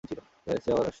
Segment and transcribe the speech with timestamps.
[0.47, 0.89] Guys, সে আবার আসছে।